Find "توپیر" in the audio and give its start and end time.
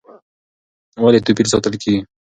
1.25-1.47